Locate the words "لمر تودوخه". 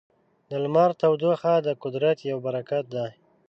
0.63-1.53